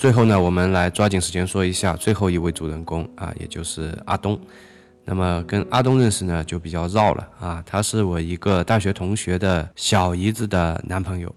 [0.00, 4.40] 最后呢，我们来抓紧时间说一下最后一位主人公啊，也就是阿东。
[5.04, 7.62] 那么跟阿东认识呢，就比较绕了啊。
[7.66, 11.30] 他是我一个大学同学的小姨子的男朋友，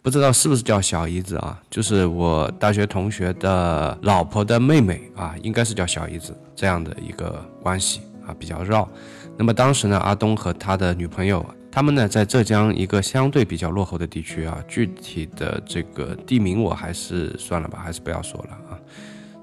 [0.00, 1.60] 不知道是不是叫小姨子啊？
[1.68, 8.88] 就是我大学同学的老婆的妹妹啊，应该是叫小姨子这样的一个关系啊，比较绕。
[9.36, 11.44] 那么当时呢，阿东和他的女朋友。
[11.76, 18.80] 他们呢，在浙江一个相对比较落后的地区啊，具体的这个地名我还是算了吧，还是不要说了啊，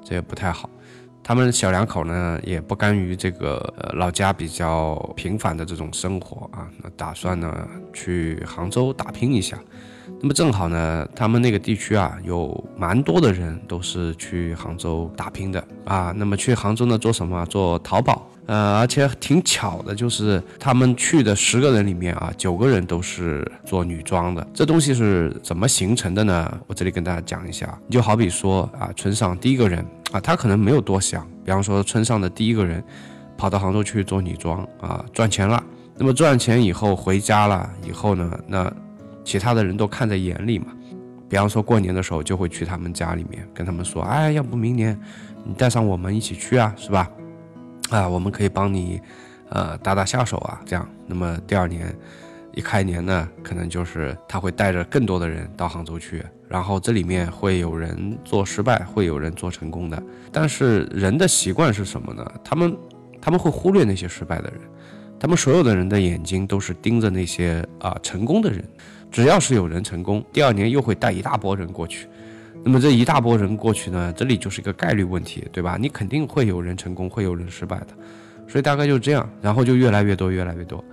[0.04, 0.68] 这也不太好。
[1.24, 9.56] 他们小两口呢，也不甘于这个老家比较平凡的这种生活啊，那打算呢去杭州打拼一下。
[10.24, 16.14] 那么正好呢，他们那个地区啊，有蛮多的人都是去杭州打拼的啊。
[16.16, 17.46] 那么去杭州呢，做什么？
[17.48, 18.26] 做淘宝。
[18.46, 24.48] 呃，而且挺巧的，就是他们去的十个人里面啊，九个人都是做女装的。
[24.54, 26.58] 这东西是怎么形成的呢？
[26.68, 27.78] 我这里跟大家讲一下。
[27.86, 32.82] 你就好比说啊，村上第一个人啊，他可能没有多想，比方说村上的第一个人
[33.38, 35.62] 跑到杭州去做女装啊，赚钱了。
[35.98, 38.74] 那么赚钱以后回家了以后呢，那
[39.24, 40.68] 其他的人都看在眼里嘛。
[41.30, 45.00] 比方说过年的时候就会去他们家里面跟他们说，哎，要不明年
[45.44, 47.10] 你带上我们一起去啊，是吧？
[47.90, 49.02] 啊，我们可以帮你，
[49.50, 50.88] 呃，打打下手啊，这样。
[51.08, 51.96] 那么第二年
[52.54, 60.04] 一开年呢，可能就是他会带着更多的人到杭州去，然后这里面会有人做失败，会有人做成功的。
[60.32, 62.32] 但是人的习惯是什么呢？
[62.44, 62.78] 他们
[63.20, 64.62] 他们会忽略那些失败的人，
[65.20, 68.64] 他们所有的人的眼睛都是盯着那些啊成功的人。
[69.14, 72.08] 只要是有人成功，第二年又会带一大波人过去。
[72.64, 75.78] 那么这一大波人过去呢，这里就是一个概率问题，对吧？
[75.80, 77.90] 你肯定会有人成功，会有人失败的，
[78.48, 80.84] 所以大概就这样，然后就越来越多，越来越多，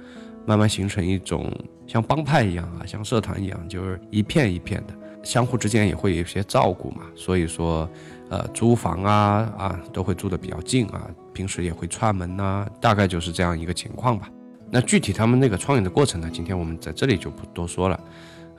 [0.44, 1.50] 慢慢形成一种
[1.86, 7.04] 像帮派一样啊，像社团一样，就是一片一片的，相互之间也会有一些照顾嘛。
[7.16, 7.88] 所以说，
[8.28, 14.28] 呃，租房啊啊都会住的比较近啊，平时也会串门呐，大概就是这样一个情况吧。
[14.70, 18.00] 那具体他们那个创业的过程呢，今天我们在这里就不多说了。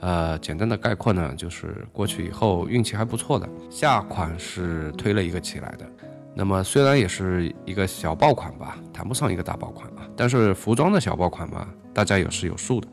[0.00, 5.86] 呃，简单的概括呢，就是过去以后运气还不错的，下款是推了一个起来的。
[6.34, 12.88] 那么虽然也是一个小爆款吧，谈不上一个大爆款啊，但是服装的小爆款嘛，大家有是有数的，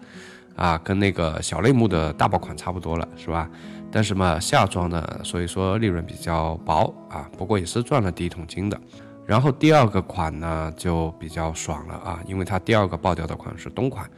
[0.56, 3.50] 啊，跟那个小类目的大爆款差不多了，是吧？
[3.92, 8.80] 但是嘛，夏装呢，所以说利润比较薄啊，不过也是赚了第一桶金的。
[9.30, 14.10] 然后第二个款呢，就比较爽了啊，因为它第二个爆掉的款是冬款。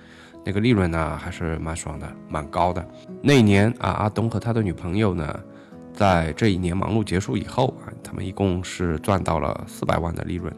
[0.46, 2.88] 那个利润呢还是蛮爽的，蛮高的。
[3.22, 5.38] 那一年啊，阿东和他的女朋友呢，
[5.94, 10.56] 在这一年忙碌结束以后啊，他们一共是赚到了四百万的利润，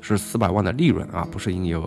[0.00, 1.86] 是四百万的利润啊，不是营业额。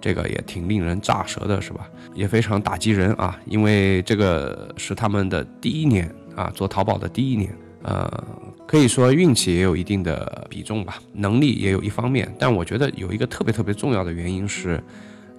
[0.00, 1.88] 这个也挺令人咋舌的，是吧？
[2.14, 7.56] 也非常打击人啊，因为这个是他们的第一年啊，做淘宝的第一年。
[7.84, 8.24] 呃，
[8.72, 12.34] 可以说运气也有一定的比重吧，能力也有一方面。
[12.38, 14.82] 但我觉得有一个特别特别重要的原因是。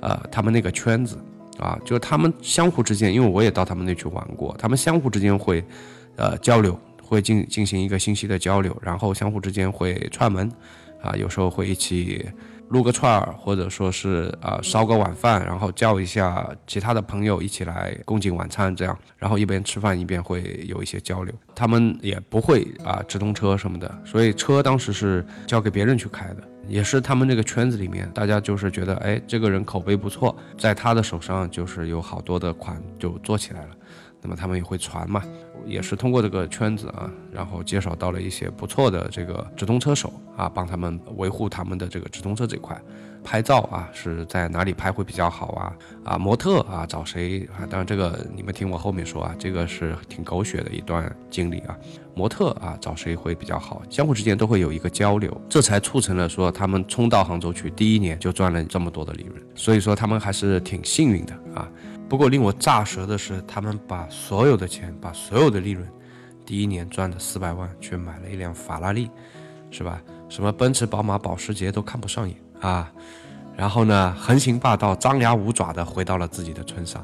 [0.02, 1.18] 呃，他们那个圈子，
[1.58, 5.64] 啊，就是他们相互之间，因为我也到他们那去玩过，他们相互之间会，
[6.18, 10.52] 呃，交流，会进进行一个信息的交流，然后相互之间会串门，
[11.02, 12.24] 啊，有时候会一起。
[12.74, 21.32] 撸个串儿，或者说是啊烧个晚饭，然后叫一下其他的朋友一起来共进晚餐，这样，然后一边吃饭一边会有一些交流。
[21.54, 33.70] 他们也不会啊直通车什么的，所以车当时是交给别人去开的，也是他们这个圈子里面，大家就是觉得哎这个人口碑不错，在他的手上就是有好多的款就做起来了。
[34.22, 35.22] 那么他们也会传嘛，
[35.66, 42.80] 也是通过这个圈子啊，然后介绍到了一些不错的这个直通车手啊，帮他们维护他们的这个直通车这块。
[43.26, 45.74] 拍照啊，是在哪里拍会比较好啊？
[46.04, 47.64] 啊，模特啊，找谁啊？
[47.70, 51.78] 当然这个你们听我后面说啊，这个是挺狗血的一段经历啊。
[52.14, 53.82] 模特啊，找谁会比较好？
[53.90, 59.42] 相互之间都会有一个交流，这才促成了说他们冲到杭州去，第一年就赚了这么多的利润。
[59.56, 61.70] 所以说他们还是挺幸运的啊。
[62.14, 65.84] 不过令我咋舌的是，他们把所有的钱，把所有的利润，
[66.46, 69.10] 第一年赚的四百万，去买了一辆法拉利，
[69.72, 70.00] 是吧？
[70.30, 72.94] 什么奔驰、宝马、保时捷都看不上眼啊！
[73.58, 77.04] 然后呢，横行霸道、张牙舞爪的回到了自己的村上。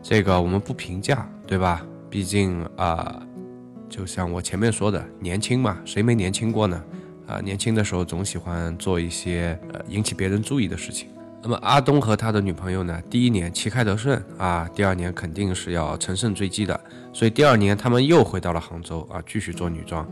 [0.00, 1.84] 这个我们不评价，对吧？
[2.08, 3.20] 毕竟啊，
[3.88, 6.80] 就像我前面说的，年轻嘛，谁没年轻过呢？
[7.26, 11.08] 啊，年轻的时候总喜欢做一些呃引起别人注意的事情。
[11.42, 16.80] 那么阿东和他的女朋友呢，第一年旗开得胜啊，第二年肯定是要乘胜追击的，
[17.12, 20.08] 所以第二年他们又回到了杭州啊，继续做女装。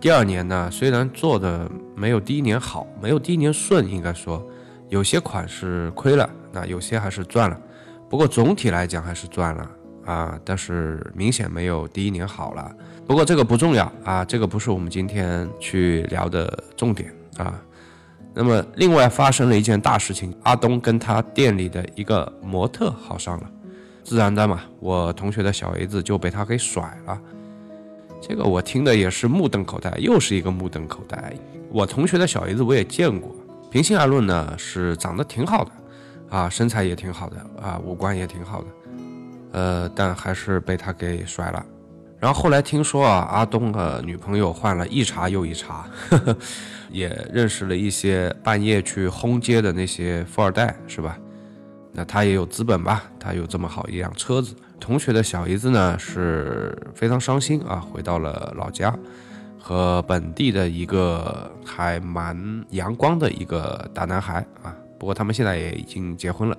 [0.00, 4.42] 第二年呢，虽然做的没有第一年好，没有第一年顺，应该说
[4.88, 7.60] 有些款式亏了，那有些还是赚了。
[8.08, 9.70] 不过总体来讲还是赚了
[10.06, 12.74] 啊，但是明显没有第一年好了。
[13.06, 17.60] 不过这个不重要啊，这个不是我们今天去聊的重点啊。
[18.34, 23.50] 那么另外发生了一件大事情，阿东跟他店里的一个模特好上了，
[24.02, 27.20] 自然的嘛，我同学的小 A 子就被他给甩了。
[28.20, 31.34] 这个我听的也是目瞪口呆，又是一个目瞪口呆。
[31.70, 33.34] 我同学的小 A 子我也见过，
[33.70, 35.70] 平心而论呢，是长得挺好的。
[36.30, 38.66] 啊，身材也挺好的啊，五官也挺好的，
[39.52, 41.62] 呃，但还是被他给甩了。
[42.18, 46.36] 然后后来听说啊，阿东的女朋友换了一茬又一茬，呵呵，
[46.92, 51.18] 也认识了一些半夜去轰街的那些富二代，是吧？
[51.92, 53.02] 那他也有资本吧？
[53.18, 54.54] 他有这么好一辆车子。
[54.78, 58.96] 同学的小姨子呢是非常伤心啊，回到了老家，
[59.58, 64.74] 和本地的一个还蛮阳光的一个大男孩啊。
[64.98, 66.58] 不过他们现在也已经结婚了，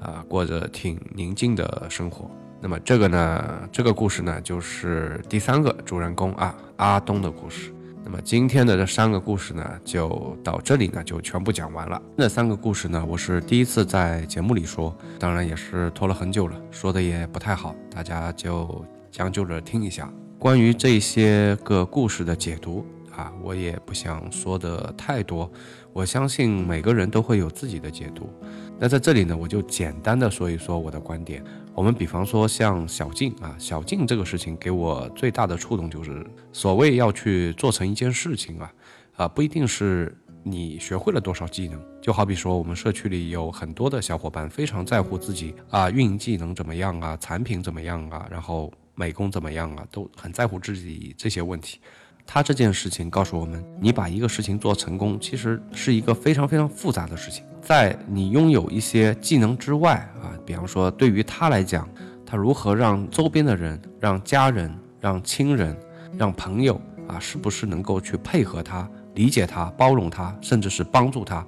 [0.00, 2.30] 啊，过着挺宁静的生活。
[2.60, 7.74] 那么这个呢，这个故事呢，就是第三个主人公啊，阿东的故事。
[8.04, 12.00] 那么今天的这三个故事呢，就到这里呢，就全部讲完了。
[12.16, 20.12] 那三个故事呢，我是第一次在节目里说，当然也是拖了很久了，说的也不太好，大家就将就着听一下。
[20.38, 22.84] 关于这些个故事的解读
[23.14, 25.50] 啊，我也不想说的太多。
[25.92, 28.30] 我相信每个人都会有自己的解读，
[28.78, 31.44] 那在这里呢，我就简单的说一说我的观点。
[31.74, 38.72] 我们比方说像小静啊，小静这个事情给我最大的触动就是，所谓要去做成一件事情啊，
[39.16, 51.78] 啊不一定是你学会了多少技能，就好比说我们社区里有很多的小伙伴非常在乎自己啊运营技能怎么样啊，产品怎么样啊，然后美工怎么样啊，都很在乎自己这些问题。
[52.26, 57.44] 他这件事情告诉我们，你把一个事情做成功，其实是一个非常非常复杂的事情。
[57.60, 61.88] 在你拥有一些技能之外啊，比方说对于他来讲，
[62.24, 65.76] 他如何让周边的人、让家人、让亲人、
[66.16, 71.46] 让朋友啊，是不是能够去配合他、理解他、包容他，甚至是帮助他，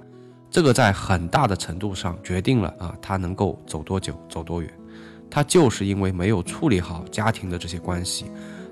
[0.51, 4.71] 这个在很大的程度上决定了啊，他能够走多久、走多远。
[5.29, 8.25] 他就是因为没有处理好家庭的这些关系。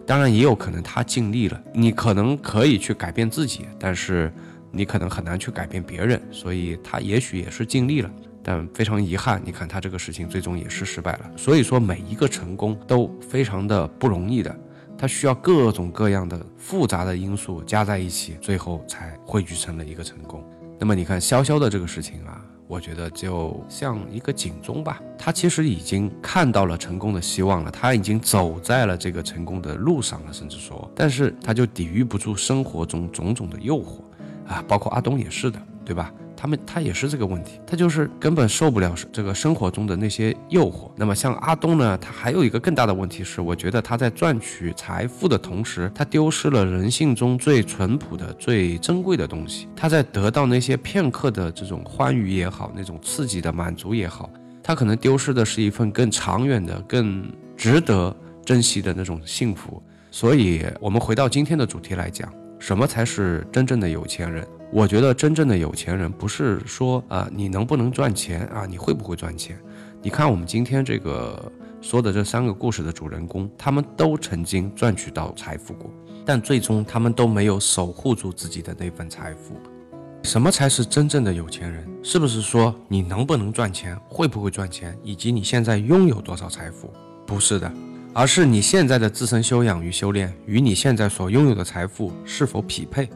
[0.06, 4.32] 当然也有可能他尽力了，你可能可以去改变自己，但是
[4.72, 8.12] 你可能很难去改变别人，所以他也许也是尽力了，
[8.43, 11.32] 但非常遗憾，你看他这个事情最终也是失败了。
[11.38, 14.54] 所以说每一个成功都非常的不容易的，
[14.97, 20.43] 它需要各种各样的复杂的因素加在一起，最后才汇聚成了一个成功。
[20.80, 22.43] 那么你看潇潇的这个事情啊。
[22.68, 33.99] 我觉得就像一个警钟吧，他其实已经看到了成功的希望了，他已经走在了这个成功的路上了，甚至说，但是他就抵御不住生活中种种的诱惑，
[34.47, 36.11] 啊，包括阿东也是的，对吧？
[36.44, 40.91] 他们他也是这个问题，他就是根本受不了这个生活中的那些诱惑。
[40.94, 49.70] 那么像阿东呢，他还有一个更大的问题是，我觉得他在赚取财富的同时，他丢失了人性中最淳朴的、最珍贵的东西。
[49.74, 54.30] 他在得到那些片刻的这种欢愉也好，那种刺激的满足也好，
[54.62, 57.26] 他可能丢失的是一份更长远的、更
[57.56, 58.14] 值得
[58.44, 59.82] 珍惜的那种幸福。
[60.12, 62.30] 所以，我们回到今天的主题来讲，
[62.60, 64.46] 什么才是真正的有钱人？
[64.76, 69.56] 我觉得真正的有钱人不是说啊，你能不能赚钱啊，你会不会赚钱？
[70.02, 71.40] 你看我们今天这个
[71.80, 75.92] 说的这三个故事的主人公，他们都曾经赚取到财富过，
[76.26, 79.54] 但最终他们都没有守护住自己的那份财富。
[80.24, 81.88] 什么才是真正的有钱人？
[82.02, 86.92] 是不是说你能不能赚钱，会不会赚钱，以及你现在拥有多少财富？
[87.28, 87.72] 不是的，
[88.12, 93.08] 而是你现在的自身修养与修炼与你现在所拥有的财富是否匹配？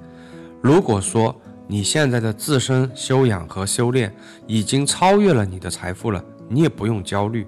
[0.62, 1.36] 如果说，
[1.70, 4.16] 你现在的自身修养和修炼
[4.48, 7.46] 已经超越了你的财富了，你也不用焦虑，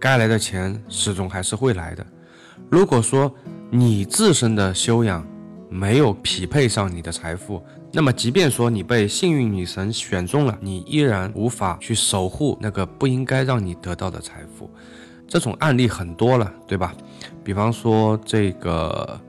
[0.00, 2.06] 该来的钱始终还是会来的。
[2.70, 3.30] 如果说
[3.70, 5.26] 你自身的修养
[5.68, 14.70] 没有匹配上你的财富，那么即便说你被幸运女神选中了，你依然无法去守护那个不应该让你得到的财富。
[15.28, 16.94] 这种案例很多了，对吧？
[17.44, 19.20] 比方说这个。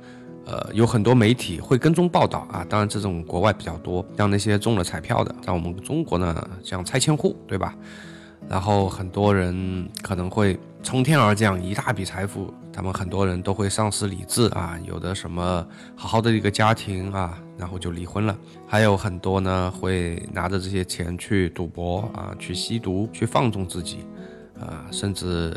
[0.46, 7.76] 呃，有很多媒体会跟踪报道啊，当然这种国外比较多，像那些中了彩票的，在我们中国呢，像拆迁户，对吧？
[8.48, 15.66] 然后很多人可能会从天而降一大笔财富他们很多人都会丧失理智啊，有的什么
[15.96, 18.38] 好好的一个家庭啊，然后就离婚了，
[18.68, 24.06] 还有很多呢会拿着这些钱去赌博啊，去吸毒，去放纵自己，
[24.60, 25.52] 啊，甚至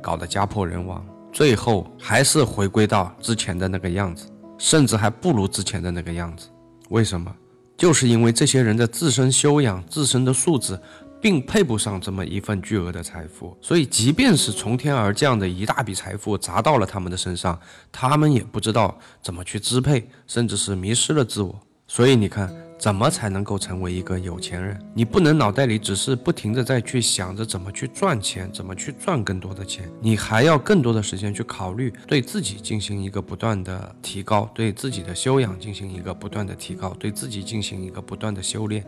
[0.00, 4.26] 搞得家破人亡，最后还是回归到之前的那个样子，
[4.58, 6.48] 甚至还不如之前的那个样子。
[6.90, 7.34] 为什么？
[7.76, 10.78] 就是因为这些人的自身修养、自身的素质。
[11.22, 17.60] 并配不上这么一份巨额的财富，所以即便是从天而降的一大笔财富砸到了他们的身上，
[17.92, 21.60] 他们也不知道怎么去支配，甚至是迷失了自我。
[21.86, 22.50] 所以你看。
[22.80, 24.80] 怎么才能够成为一个有钱人？
[24.94, 38.82] 你不能脑袋里只是不停的在去想着怎么去赚钱，怎么去赚更多的钱，你还要更多的时间去考虑对自己进行一个不断的提高，对自己的修养进行一个不断的提高，对自己进行一个不断的修炼。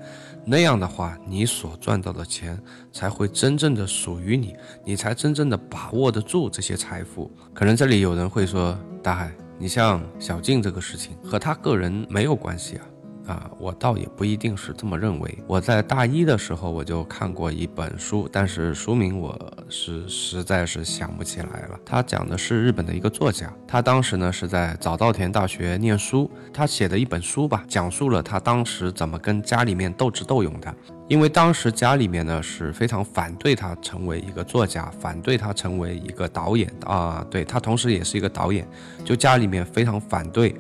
[0.47, 2.59] 那样的话，你所赚到的钱
[2.95, 7.30] 才会真正的属于你，你才真正的把握得住这些财富。
[7.53, 12.86] 可能这里有人会说，大海，你像小静这个事情和他个人没有关系啊。
[13.27, 15.39] 啊，我倒也不一定是这么认为。
[15.47, 21.79] 我在大一的时候我就看过一本书，但是书名我是实在是想不起来了。
[21.85, 30.75] 他讲的是日本的一个作家，他当时呢是在早稻田大学念书，他写的一本书吧，讲述了他当时怎么跟家里面斗智斗勇的。
[31.09, 38.66] 因为当时家里面呢是非常反对他成为一个作家，反对他成为一个导演啊，对他同时也是一个导演，
[39.05, 40.55] 就家里面非常反对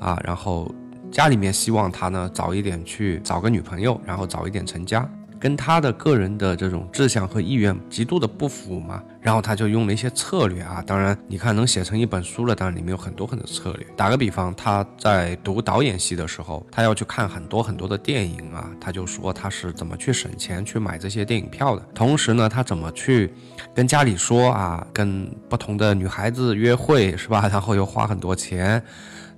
[0.00, 0.68] 啊，然后。
[1.10, 5.08] 家里面希望他呢早一点去找个女朋友，然后早一点成家，
[5.40, 9.02] 跟他的个人的这种志向和意愿极度的不符嘛。
[9.20, 13.86] 然后他就用了一些策略啊，当然你看能写成一本书了，当然里面有很多很多策略。
[13.96, 23.30] 打个比方，他在读导演系的时候，他要去看很多很多的电影啊，他就说他是怎么去省钱去买这些电影票的，同时呢，他怎么去
[23.74, 27.48] 跟家里说啊，跟不同的女孩子约会是吧？
[27.48, 28.82] 然后又花很多钱。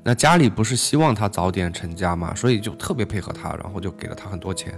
[0.02, 4.72] 那家里不是希望他早点成家嘛，所以就特别配合他，然后就给了他很多钱，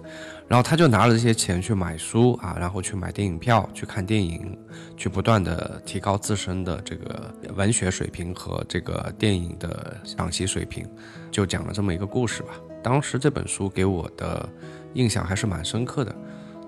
[0.49, 4.59] 然后他就拿了这些钱去买书啊，然后去买电影票，去看电影，
[4.97, 10.85] 去不断的提高自身的这个文学水平和这个电影的赏析水平，
[11.31, 12.49] 就讲了这么一个故事吧。
[12.83, 14.49] 当时这本书给我的
[14.95, 16.13] 印象还是蛮深刻的。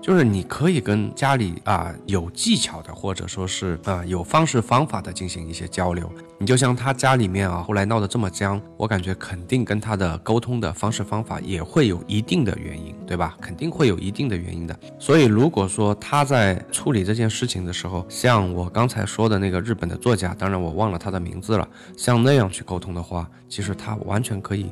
[0.05, 6.07] 就是你可以跟家里啊有技巧的，或者说是啊有方式方法的进行一些交流。
[6.37, 13.35] 你就像他家里面啊，后来闹得这么僵，我感觉肯定跟他的沟通的方式方法也会有一定的原因，对吧？
[13.41, 14.79] 肯定会有一定的原因的。
[14.99, 24.71] 所以如果说他在处理这件事情的时候，像我刚才说的那个日本的作家，当然我忘了他的名字了，像那样去沟通的话，其实他完全可以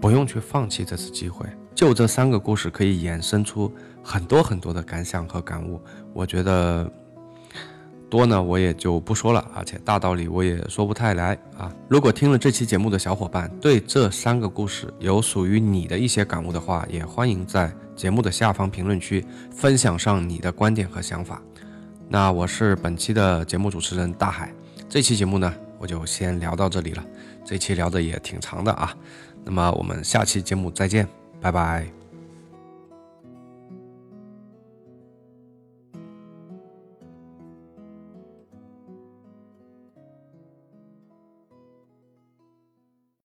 [0.00, 1.44] 不用去放弃这次机会。
[1.74, 3.70] 就这三个故事可以衍生出。
[4.06, 5.80] 很多很多的感想和感悟，
[6.14, 6.88] 我觉得
[8.08, 11.74] 多呢，我也就不说了，而且大道理我也说不太来啊。
[11.88, 21.42] 如果听了这期节目的小伙伴对这三个故事有属于你的一些感悟的话，也欢迎在节目的下方评论区分享上你的观点和想法。
[22.08, 24.54] 那我是本期的节目主持人大海，
[24.88, 27.04] 这期节目呢，我就先聊到这里了。
[27.44, 28.94] 这期聊的也挺长的啊，
[29.44, 31.08] 那么我们下期节目再见，
[31.40, 31.95] 拜拜。